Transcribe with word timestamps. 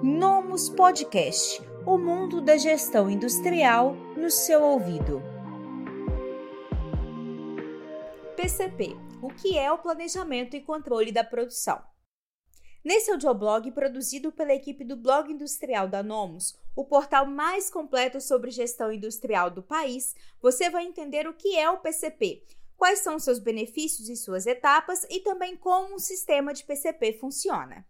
Nomus 0.00 0.68
Podcast 0.68 1.60
O 1.84 1.98
mundo 1.98 2.40
da 2.40 2.56
gestão 2.56 3.10
industrial 3.10 3.96
no 4.16 4.30
seu 4.30 4.62
ouvido. 4.62 5.20
PCP 8.36 8.96
O 9.20 9.28
que 9.28 9.58
é 9.58 9.72
o 9.72 9.78
planejamento 9.78 10.54
e 10.54 10.60
controle 10.60 11.10
da 11.10 11.24
produção? 11.24 11.82
Nesse 12.84 13.10
audioblog 13.10 13.72
produzido 13.72 14.30
pela 14.30 14.54
equipe 14.54 14.84
do 14.84 14.96
Blog 14.96 15.32
Industrial 15.32 15.88
da 15.88 16.00
Nomus, 16.00 16.56
o 16.76 16.84
portal 16.84 17.26
mais 17.26 17.68
completo 17.68 18.20
sobre 18.20 18.52
gestão 18.52 18.92
industrial 18.92 19.50
do 19.50 19.64
país, 19.64 20.14
você 20.40 20.70
vai 20.70 20.84
entender 20.84 21.26
o 21.26 21.34
que 21.34 21.58
é 21.58 21.68
o 21.68 21.78
PCP, 21.78 22.44
quais 22.76 23.00
são 23.00 23.18
seus 23.18 23.40
benefícios 23.40 24.08
e 24.08 24.14
suas 24.14 24.46
etapas 24.46 25.04
e 25.10 25.18
também 25.18 25.56
como 25.56 25.96
um 25.96 25.98
sistema 25.98 26.54
de 26.54 26.62
PCP 26.62 27.14
funciona. 27.14 27.84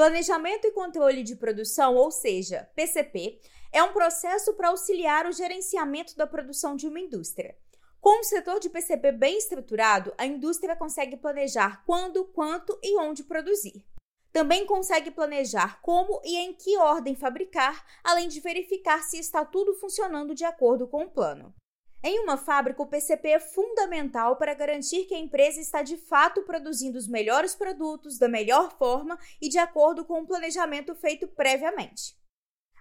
Planejamento 0.00 0.66
e 0.66 0.72
controle 0.72 1.22
de 1.22 1.36
produção, 1.36 1.94
ou 1.94 2.10
seja, 2.10 2.66
PCP, 2.74 3.38
é 3.70 3.82
um 3.82 3.92
processo 3.92 4.54
para 4.54 4.70
auxiliar 4.70 5.26
o 5.26 5.32
gerenciamento 5.32 6.16
da 6.16 6.26
produção 6.26 6.74
de 6.74 6.88
uma 6.88 6.98
indústria. 6.98 7.54
Com 8.00 8.20
um 8.20 8.24
setor 8.24 8.58
de 8.60 8.70
PCP 8.70 9.12
bem 9.12 9.36
estruturado, 9.36 10.14
a 10.16 10.24
indústria 10.24 10.74
consegue 10.74 11.18
planejar 11.18 11.84
quando, 11.84 12.24
quanto 12.24 12.78
e 12.82 12.98
onde 12.98 13.24
produzir. 13.24 13.84
Também 14.32 14.64
consegue 14.64 15.10
planejar 15.10 15.82
como 15.82 16.22
e 16.24 16.34
em 16.34 16.54
que 16.54 16.78
ordem 16.78 17.14
fabricar, 17.14 17.84
além 18.02 18.26
de 18.26 18.40
verificar 18.40 19.02
se 19.02 19.18
está 19.18 19.44
tudo 19.44 19.74
funcionando 19.74 20.34
de 20.34 20.46
acordo 20.46 20.88
com 20.88 21.04
o 21.04 21.10
plano. 21.10 21.54
Em 22.02 22.18
uma 22.20 22.38
fábrica, 22.38 22.82
o 22.82 22.86
PCP 22.86 23.28
é 23.28 23.40
fundamental 23.40 24.36
para 24.36 24.54
garantir 24.54 25.04
que 25.04 25.14
a 25.14 25.18
empresa 25.18 25.60
está 25.60 25.82
de 25.82 25.98
fato 25.98 26.42
produzindo 26.42 26.96
os 26.96 27.06
melhores 27.06 27.54
produtos 27.54 28.18
da 28.18 28.26
melhor 28.26 28.76
forma 28.78 29.18
e 29.40 29.50
de 29.50 29.58
acordo 29.58 30.04
com 30.04 30.22
o 30.22 30.26
planejamento 30.26 30.94
feito 30.94 31.28
previamente. 31.28 32.18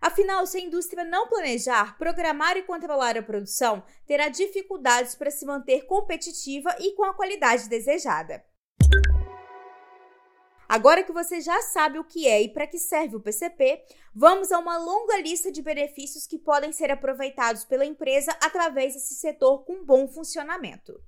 Afinal, 0.02 0.48
se 0.48 0.58
a 0.58 0.62
indústria 0.62 1.04
não 1.04 1.28
planejar, 1.28 1.98
programar 1.98 2.56
e 2.56 2.64
controlar 2.64 3.18
a 3.18 3.22
produção, 3.22 3.84
terá 4.08 4.30
dificuldades 4.30 5.16
para 5.16 5.30
se 5.30 5.46
manter 5.46 5.86
competitiva 5.86 6.74
e 6.80 6.96
com 6.96 7.04
a 7.04 7.14
qualidade 7.14 7.68
desejada. 7.68 8.42
Agora 10.70 11.02
que 11.02 11.12
você 11.12 11.42
já 11.42 11.60
sabe 11.64 11.98
o 11.98 12.04
que 12.04 12.28
é 12.28 12.44
e 12.44 12.54
para 12.54 12.68
que 12.68 12.78
serve 12.78 13.16
o 13.16 13.20
PCP, 13.20 13.84
vamos 14.14 14.52
a 14.52 14.60
uma 14.60 14.78
longa 14.78 15.18
lista 15.18 15.52
de 15.52 15.64
benefícios 15.64 16.28
que 16.28 16.38
podem 16.38 16.72
ser 16.72 16.92
aproveitados 16.92 17.66
pela 17.66 17.84
empresa 17.84 18.32
através 18.40 18.94
desse 18.94 19.16
setor 19.16 19.66
com 19.66 19.84
bom 19.84 20.08
funcionamento. 20.08 21.02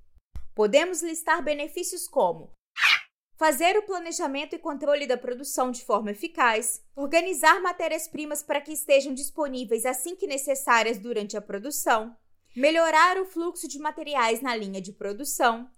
Podemos 0.52 1.00
listar 1.00 1.44
benefícios 1.44 2.08
como 2.08 2.52
fazer 3.38 3.76
o 3.76 3.82
planejamento 3.82 4.56
e 4.56 4.58
controle 4.58 5.06
da 5.06 5.16
produção 5.16 5.70
de 5.70 5.84
forma 5.84 6.10
eficaz, 6.10 6.82
organizar 6.96 7.60
matérias-primas 7.60 8.42
para 8.42 8.60
que 8.60 8.72
estejam 8.72 9.14
disponíveis 9.14 9.86
assim 9.86 10.16
que 10.16 10.26
necessárias 10.26 10.98
durante 10.98 11.36
a 11.36 11.40
produção, 11.40 12.16
melhorar 12.56 13.16
o 13.16 13.24
fluxo 13.24 13.68
de 13.68 13.78
materiais 13.78 14.40
na 14.40 14.56
linha 14.56 14.80
de 14.80 14.92
produção, 14.92 15.68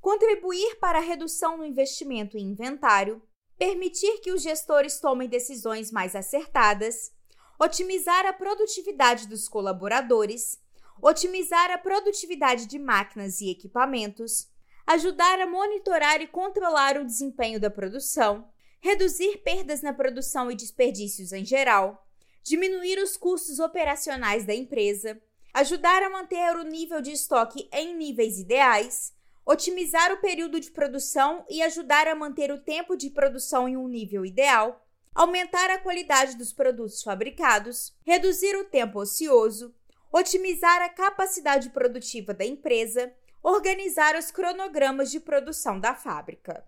contribuir 0.00 0.78
para 0.78 0.98
a 0.98 1.02
redução 1.02 1.56
no 1.56 1.64
investimento 1.64 2.36
em 2.36 2.50
inventário, 2.50 3.22
permitir 3.64 4.18
que 4.18 4.30
os 4.30 4.42
gestores 4.42 5.00
tomem 5.00 5.26
decisões 5.26 5.90
mais 5.90 6.14
acertadas, 6.14 7.10
otimizar 7.58 8.26
a 8.26 8.32
produtividade 8.32 9.26
dos 9.26 9.48
colaboradores, 9.48 10.60
otimizar 11.00 11.70
a 11.70 11.78
produtividade 11.78 12.66
de 12.66 12.78
máquinas 12.78 13.40
e 13.40 13.48
equipamentos, 13.48 14.48
ajudar 14.86 15.40
a 15.40 15.46
monitorar 15.46 16.20
e 16.20 16.26
controlar 16.26 16.98
o 16.98 17.06
desempenho 17.06 17.58
da 17.58 17.70
produção, 17.70 18.46
reduzir 18.82 19.38
perdas 19.38 19.80
na 19.80 19.94
produção 19.94 20.50
e 20.50 20.54
desperdícios 20.54 21.32
em 21.32 21.42
geral, 21.42 22.06
diminuir 22.42 22.98
os 22.98 23.16
custos 23.16 23.60
operacionais 23.60 24.44
da 24.44 24.54
empresa, 24.54 25.18
ajudar 25.54 26.02
a 26.02 26.10
manter 26.10 26.54
o 26.54 26.64
nível 26.64 27.00
de 27.00 27.12
estoque 27.12 27.66
em 27.72 27.96
níveis 27.96 28.38
ideais, 28.38 29.13
otimizar 29.46 30.12
o 30.12 30.18
período 30.18 30.58
de 30.58 30.70
produção 30.70 31.44
e 31.48 31.62
ajudar 31.62 32.08
a 32.08 32.14
manter 32.14 32.50
o 32.50 32.58
tempo 32.58 32.96
de 32.96 33.10
produção 33.10 33.68
em 33.68 33.76
um 33.76 33.88
nível 33.88 34.24
ideal, 34.24 34.84
aumentar 35.14 35.70
a 35.70 35.78
qualidade 35.78 36.36
dos 36.36 36.52
produtos 36.52 37.02
fabricados, 37.02 37.94
reduzir 38.04 38.56
o 38.56 38.64
tempo 38.64 38.98
ocioso, 38.98 39.74
otimizar 40.12 40.82
a 40.82 40.88
capacidade 40.88 41.70
produtiva 41.70 42.32
da 42.32 42.44
empresa, 42.44 43.12
organizar 43.42 44.16
os 44.16 44.30
cronogramas 44.30 45.10
de 45.10 45.20
produção 45.20 45.78
da 45.78 45.94
fábrica. 45.94 46.64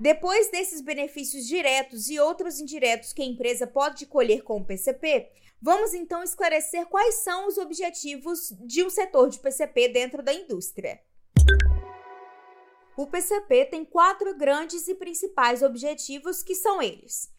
Depois 0.00 0.50
desses 0.50 0.80
benefícios 0.80 1.46
diretos 1.46 2.08
e 2.08 2.18
outros 2.18 2.58
indiretos 2.58 3.12
que 3.12 3.20
a 3.20 3.26
empresa 3.26 3.66
pode 3.66 4.06
colher 4.06 4.42
com 4.42 4.56
o 4.56 4.64
PCP, 4.64 5.30
vamos 5.60 5.92
então 5.92 6.22
esclarecer 6.22 6.86
quais 6.86 7.16
são 7.16 7.46
os 7.46 7.58
objetivos 7.58 8.50
de 8.62 8.82
um 8.82 8.88
setor 8.88 9.28
de 9.28 9.38
PCP 9.38 9.90
dentro 9.90 10.22
da 10.22 10.32
indústria. 10.32 10.98
O 12.96 13.06
PCP 13.06 13.66
tem 13.66 13.84
quatro 13.84 14.34
grandes 14.34 14.88
e 14.88 14.94
principais 14.94 15.62
objetivos 15.62 16.42
que 16.42 16.54
são 16.54 16.80
eles: 16.80 17.30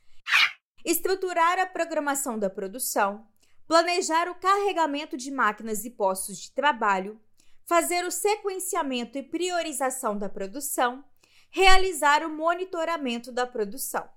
estruturar 0.86 1.58
a 1.58 1.66
programação 1.66 2.38
da 2.38 2.50
produção, 2.50 3.26
planejar 3.68 4.30
o 4.30 4.36
carregamento 4.36 5.18
de 5.18 5.32
máquinas 5.32 5.84
e 5.84 5.90
postos 5.90 6.38
de 6.38 6.52
trabalho, 6.52 7.20
fazer 7.66 8.06
o 8.06 8.12
sequenciamento 8.12 9.18
e 9.18 9.24
priorização 9.24 10.16
da 10.16 10.30
produção, 10.30 11.04
realizar 11.52 12.26
o 12.26 12.30
monitoramento 12.30 13.32
da 13.32 13.46
produção. 13.46 14.10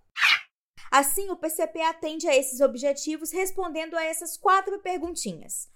Assim, 0.91 1.29
o 1.31 1.37
PCP 1.37 1.83
atende 1.83 2.29
a 2.29 2.37
esses 2.37 2.61
objetivos 2.61 3.33
respondendo 3.33 3.97
a 3.97 4.05
essas 4.05 4.37
quatro 4.37 4.79
perguntinhas. 4.79 5.69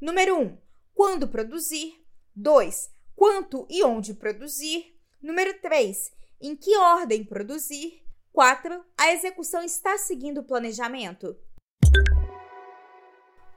Número 0.00 0.36
1. 0.36 0.42
Um, 0.42 0.58
quando 0.94 1.26
produzir? 1.26 2.04
2. 2.34 2.90
Quanto 3.14 3.66
e 3.70 3.82
onde 3.82 4.12
produzir? 4.12 4.94
Número 5.22 5.58
3. 5.60 6.12
Em 6.40 6.54
que 6.54 6.76
ordem 6.76 7.24
produzir? 7.24 8.02
4. 8.30 8.84
A 8.98 9.12
execução 9.12 9.62
está 9.62 9.96
seguindo 9.96 10.42
o 10.42 10.44
planejamento? 10.44 11.34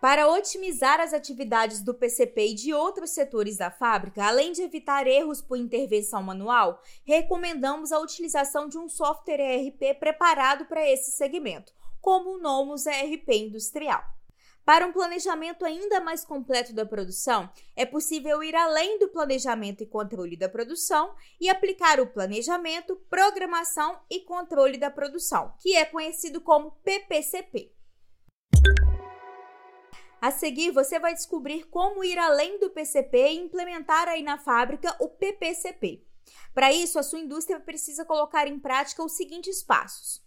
Para 0.01 0.29
otimizar 0.29 1.01
as 1.01 1.11
atividades 1.11 1.81
do 1.81 1.93
PCP 1.93 2.51
e 2.51 2.53
de 2.53 2.73
outros 2.73 3.09
setores 3.09 3.57
da 3.57 3.69
fábrica, 3.69 4.25
além 4.25 4.53
de 4.53 4.61
evitar 4.61 5.05
erros 5.05 5.41
por 5.41 5.57
intervenção 5.57 6.23
manual, 6.23 6.81
recomendamos 7.03 7.91
a 7.91 7.99
utilização 7.99 8.69
de 8.69 8.77
um 8.77 8.87
software 8.87 9.41
ERP 9.41 9.99
preparado 9.99 10.65
para 10.67 10.89
esse 10.89 11.11
segmento, 11.11 11.73
como 11.99 12.29
o 12.29 12.39
Nomus 12.39 12.85
ERP 12.85 13.27
Industrial. 13.29 14.01
Para 14.63 14.87
um 14.87 14.93
planejamento 14.93 15.65
ainda 15.65 15.99
mais 15.99 16.23
completo 16.23 16.73
da 16.73 16.85
produção, 16.85 17.49
é 17.75 17.85
possível 17.85 18.41
ir 18.41 18.55
além 18.55 18.99
do 18.99 19.09
planejamento 19.09 19.83
e 19.83 19.87
controle 19.87 20.37
da 20.37 20.47
produção 20.47 21.13
e 21.41 21.49
aplicar 21.49 21.99
o 21.99 22.07
planejamento, 22.07 22.95
programação 23.09 23.99
e 24.09 24.21
controle 24.21 24.77
da 24.77 24.89
produção, 24.89 25.53
que 25.59 25.75
é 25.75 25.83
conhecido 25.83 26.39
como 26.39 26.71
PPCP. 26.85 27.78
A 30.22 30.31
seguir, 30.31 30.72
você 30.72 31.00
vai 31.00 31.13
descobrir 31.13 31.66
como 31.66 32.03
ir 32.03 32.18
além 32.18 32.59
do 32.59 32.69
PCP 32.69 33.18
e 33.18 33.38
implementar 33.38 34.07
aí 34.09 34.22
na 34.22 34.38
fábrica 34.38 34.96
o 35.00 35.07
PPCP. 35.07 36.03
Para 36.53 36.74
isso, 36.74 37.00
a 37.00 37.03
sua 37.03 37.19
indústria 37.19 37.59
precisa 37.59 38.03
colocar 38.03 38.47
em 38.47 38.59
prática 38.59 39.03
os 39.03 39.13
seguintes 39.13 39.63
passos. 39.63 40.22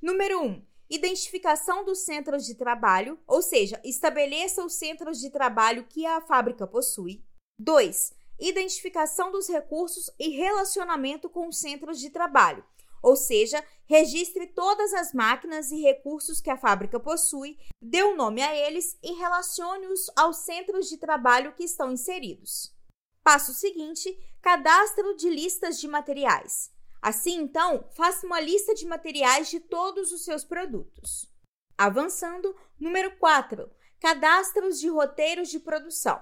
Número 0.00 0.40
1. 0.40 0.46
Um, 0.46 0.66
identificação 0.88 1.84
dos 1.84 2.04
centros 2.04 2.46
de 2.46 2.54
trabalho, 2.54 3.18
ou 3.26 3.42
seja, 3.42 3.80
estabeleça 3.84 4.64
os 4.64 4.74
centros 4.74 5.20
de 5.20 5.30
trabalho 5.30 5.86
que 5.88 6.06
a 6.06 6.20
fábrica 6.20 6.66
possui. 6.66 7.22
2. 7.58 8.14
Identificação 8.40 9.30
dos 9.30 9.48
recursos 9.48 10.10
e 10.18 10.30
relacionamento 10.30 11.28
com 11.28 11.48
os 11.48 11.58
centros 11.58 12.00
de 12.00 12.10
trabalho, 12.10 12.64
ou 13.02 13.16
seja, 13.16 13.62
registre 13.86 14.46
todas 14.46 14.94
as 14.94 15.12
máquinas 15.12 15.70
e 15.70 15.80
recursos 15.82 16.40
que 16.40 16.50
a 16.50 16.56
fábrica 16.56 17.00
possui, 17.00 17.58
dê 17.80 18.02
um 18.04 18.16
nome 18.16 18.40
a 18.40 18.54
eles 18.54 18.96
e 19.02 19.12
relacione-os 19.14 20.10
aos 20.16 20.38
centros 20.38 20.88
de 20.88 20.96
trabalho 20.96 21.54
que 21.54 21.64
estão 21.64 21.90
inseridos. 21.90 22.72
Passo 23.22 23.52
seguinte: 23.52 24.16
cadastro 24.40 25.16
de 25.16 25.28
listas 25.28 25.78
de 25.80 25.88
materiais. 25.88 26.70
Assim, 27.00 27.34
então, 27.40 27.84
faça 27.96 28.24
uma 28.24 28.40
lista 28.40 28.74
de 28.74 28.86
materiais 28.86 29.50
de 29.50 29.58
todos 29.58 30.12
os 30.12 30.24
seus 30.24 30.44
produtos. 30.44 31.28
Avançando, 31.76 32.54
número 32.78 33.16
4: 33.18 33.68
cadastros 34.00 34.78
de 34.78 34.88
roteiros 34.88 35.48
de 35.48 35.58
produção. 35.58 36.20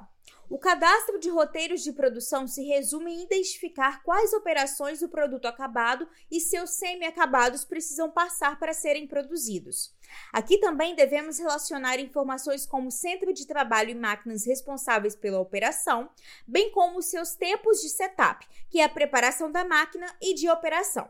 O 0.51 0.59
cadastro 0.59 1.17
de 1.21 1.31
roteiros 1.31 1.81
de 1.81 1.93
produção 1.93 2.49
se 2.49 2.65
resume 2.65 3.13
em 3.13 3.23
identificar 3.23 4.03
quais 4.03 4.33
operações 4.33 4.99
do 4.99 5.09
produto 5.09 5.47
acabado 5.47 6.09
e 6.29 6.41
seus 6.41 6.71
semi-acabados 6.71 7.65
precisam 7.65 8.11
passar 8.11 8.59
para 8.59 8.75
serem 8.75 9.07
produzidos. 9.07 9.95
Aqui 10.33 10.59
também 10.59 10.97
devemos 10.97 11.39
relacionar 11.39 12.01
informações 12.01 12.67
como 12.67 12.91
centro 12.91 13.33
de 13.33 13.47
trabalho 13.47 13.91
e 13.91 13.95
máquinas 13.95 14.45
responsáveis 14.45 15.15
pela 15.15 15.39
operação, 15.39 16.11
bem 16.45 16.73
como 16.73 17.01
seus 17.01 17.37
tempos 17.37 17.81
de 17.81 17.89
setup, 17.89 18.45
que 18.69 18.81
é 18.81 18.85
a 18.85 18.89
preparação 18.89 19.53
da 19.53 19.65
máquina 19.65 20.13
e 20.21 20.35
de 20.35 20.51
operação. 20.51 21.09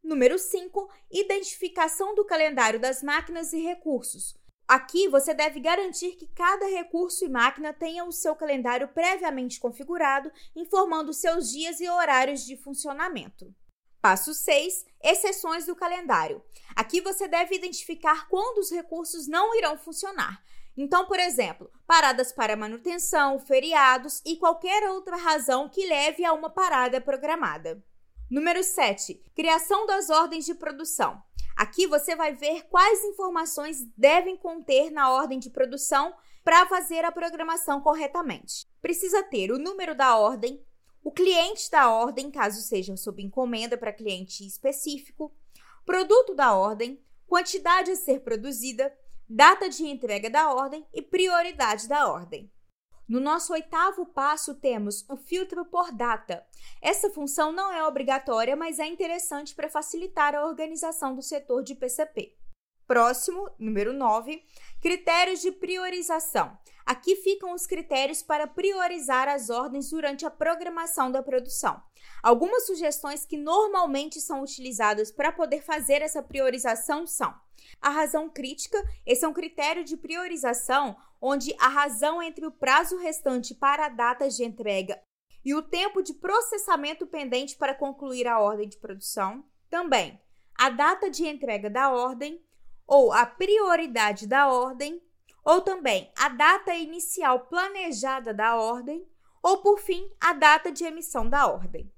Número 0.00 0.38
5, 0.38 0.88
identificação 1.10 2.14
do 2.14 2.24
calendário 2.24 2.78
das 2.78 3.02
máquinas 3.02 3.52
e 3.52 3.58
recursos. 3.58 4.36
Aqui 4.68 5.08
você 5.08 5.32
deve 5.32 5.60
garantir 5.60 6.16
que 6.16 6.26
cada 6.26 6.66
recurso 6.66 7.24
e 7.24 7.28
máquina 7.28 7.72
tenha 7.72 8.04
o 8.04 8.10
seu 8.10 8.34
calendário 8.34 8.88
previamente 8.88 9.60
configurado, 9.60 10.30
informando 10.56 11.12
seus 11.12 11.50
dias 11.52 11.80
e 11.80 11.88
horários 11.88 12.44
de 12.44 12.56
funcionamento. 12.56 13.54
Passo 14.02 14.34
6. 14.34 14.84
Exceções 15.02 15.66
do 15.66 15.76
calendário. 15.76 16.42
Aqui 16.74 17.00
você 17.00 17.28
deve 17.28 17.54
identificar 17.54 18.28
quando 18.28 18.58
os 18.58 18.70
recursos 18.70 19.28
não 19.28 19.56
irão 19.56 19.78
funcionar. 19.78 20.42
Então, 20.76 21.06
por 21.06 21.18
exemplo, 21.18 21.70
paradas 21.86 22.32
para 22.32 22.56
manutenção, 22.56 23.38
feriados 23.38 24.20
e 24.26 24.36
qualquer 24.36 24.88
outra 24.90 25.16
razão 25.16 25.68
que 25.68 25.86
leve 25.86 26.24
a 26.24 26.32
uma 26.32 26.50
parada 26.50 27.00
programada. 27.00 27.82
Número 28.28 28.62
7. 28.62 29.22
Criação 29.34 29.86
das 29.86 30.10
ordens 30.10 30.44
de 30.44 30.54
produção. 30.54 31.22
Aqui 31.56 31.86
você 31.86 32.14
vai 32.14 32.34
ver 32.34 32.64
quais 32.64 33.02
informações 33.02 33.82
devem 33.96 34.36
conter 34.36 34.90
na 34.90 35.10
ordem 35.10 35.38
de 35.38 35.48
produção 35.48 36.14
para 36.44 36.66
fazer 36.66 37.02
a 37.02 37.10
programação 37.10 37.80
corretamente. 37.80 38.66
Precisa 38.82 39.22
ter 39.22 39.50
o 39.50 39.58
número 39.58 39.96
da 39.96 40.18
ordem, 40.18 40.62
o 41.02 41.10
cliente 41.10 41.70
da 41.70 41.90
ordem, 41.90 42.30
caso 42.30 42.60
seja 42.60 42.94
sob 42.96 43.22
encomenda 43.22 43.78
para 43.78 43.92
cliente 43.92 44.46
específico, 44.46 45.34
produto 45.86 46.34
da 46.34 46.54
ordem, 46.54 47.02
quantidade 47.26 47.90
a 47.90 47.96
ser 47.96 48.20
produzida, 48.20 48.92
data 49.26 49.68
de 49.68 49.84
entrega 49.86 50.28
da 50.28 50.52
ordem 50.52 50.86
e 50.92 51.00
prioridade 51.00 51.88
da 51.88 52.12
ordem. 52.12 52.50
No 53.08 53.20
nosso 53.20 53.52
oitavo 53.52 54.04
passo, 54.04 54.56
temos 54.56 55.04
o 55.08 55.16
filtro 55.16 55.64
por 55.64 55.92
data. 55.92 56.44
Essa 56.82 57.08
função 57.08 57.52
não 57.52 57.72
é 57.72 57.86
obrigatória, 57.86 58.56
mas 58.56 58.80
é 58.80 58.86
interessante 58.86 59.54
para 59.54 59.68
facilitar 59.68 60.34
a 60.34 60.44
organização 60.44 61.14
do 61.14 61.22
setor 61.22 61.62
de 61.62 61.76
PCP. 61.76 62.36
Próximo, 62.84 63.48
número 63.60 63.92
9, 63.92 64.42
critérios 64.80 65.40
de 65.40 65.52
priorização. 65.52 66.58
Aqui 66.84 67.14
ficam 67.14 67.54
os 67.54 67.64
critérios 67.64 68.24
para 68.24 68.46
priorizar 68.48 69.28
as 69.28 69.50
ordens 69.50 69.90
durante 69.90 70.26
a 70.26 70.30
programação 70.30 71.10
da 71.10 71.22
produção. 71.22 71.80
Algumas 72.24 72.66
sugestões 72.66 73.24
que 73.24 73.36
normalmente 73.36 74.20
são 74.20 74.42
utilizadas 74.42 75.12
para 75.12 75.30
poder 75.30 75.62
fazer 75.62 76.02
essa 76.02 76.22
priorização 76.22 77.06
são 77.06 77.32
a 77.80 77.90
razão 77.90 78.28
crítica, 78.28 78.82
esse 79.04 79.24
é 79.24 79.28
um 79.28 79.32
critério 79.32 79.84
de 79.84 79.96
priorização 79.96 80.96
onde 81.20 81.54
a 81.58 81.68
razão 81.68 82.22
entre 82.22 82.46
o 82.46 82.52
prazo 82.52 82.96
restante 82.98 83.54
para 83.54 83.86
a 83.86 83.90
data 83.90 84.28
de 84.28 84.44
entrega 84.44 85.00
e 85.44 85.54
o 85.54 85.62
tempo 85.62 86.02
de 86.02 86.14
processamento 86.14 87.06
pendente 87.06 87.56
para 87.56 87.74
concluir 87.74 88.26
a 88.26 88.40
ordem 88.40 88.68
de 88.68 88.78
produção. 88.78 89.44
Também 89.70 90.20
a 90.58 90.70
data 90.70 91.10
de 91.10 91.26
entrega 91.26 91.68
da 91.68 91.90
ordem 91.90 92.44
ou 92.86 93.12
a 93.12 93.26
prioridade 93.26 94.26
da 94.26 94.48
ordem, 94.48 95.02
ou 95.44 95.60
também 95.60 96.10
a 96.16 96.28
data 96.28 96.74
inicial 96.74 97.46
planejada 97.46 98.32
da 98.32 98.56
ordem, 98.56 99.06
ou 99.42 99.58
por 99.58 99.78
fim, 99.78 100.08
a 100.20 100.32
data 100.32 100.72
de 100.72 100.84
emissão 100.84 101.28
da 101.28 101.46
ordem. 101.46 101.92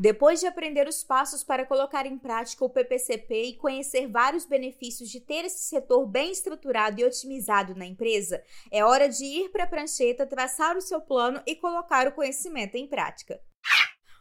Depois 0.00 0.40
de 0.40 0.46
aprender 0.46 0.88
os 0.88 1.04
passos 1.04 1.44
para 1.44 1.66
colocar 1.66 2.06
em 2.06 2.16
prática 2.16 2.64
o 2.64 2.70
PPCP 2.70 3.42
e 3.42 3.56
conhecer 3.58 4.06
vários 4.06 4.46
benefícios 4.46 5.10
de 5.10 5.20
ter 5.20 5.44
esse 5.44 5.64
setor 5.64 6.06
bem 6.06 6.32
estruturado 6.32 6.98
e 6.98 7.04
otimizado 7.04 7.74
na 7.74 7.84
empresa, 7.84 8.42
é 8.72 8.82
hora 8.82 9.10
de 9.10 9.26
ir 9.26 9.50
para 9.50 9.64
a 9.64 9.66
prancheta, 9.66 10.26
traçar 10.26 10.74
o 10.74 10.80
seu 10.80 11.02
plano 11.02 11.42
e 11.46 11.54
colocar 11.54 12.08
o 12.08 12.12
conhecimento 12.12 12.76
em 12.76 12.86
prática. 12.86 13.38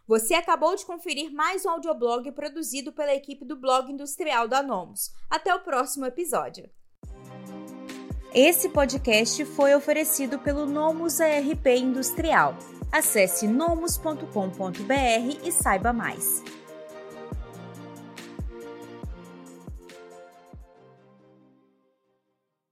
Você 0.05 0.33
acabou 0.33 0.75
de 0.75 0.85
conferir 0.85 1.31
mais 1.31 1.63
um 1.63 1.69
audioblog 1.69 2.29
produzido 2.33 2.91
pela 2.91 3.15
equipe 3.15 3.45
do 3.45 3.55
blog 3.55 3.89
industrial 3.89 4.49
da 4.49 4.61
Nomos. 4.61 5.13
Até 5.29 5.55
o 5.55 5.61
próximo 5.61 6.05
episódio. 6.05 6.69
Esse 8.33 8.67
podcast 8.67 9.45
foi 9.45 9.73
oferecido 9.73 10.39
pelo 10.39 10.65
Nomus 10.65 11.21
ARP 11.21 11.67
Industrial. 11.67 12.57
Acesse 12.91 13.47
nomus.com.br 13.47 14.23
e 15.43 15.51
saiba 15.51 15.93
mais. 15.93 16.43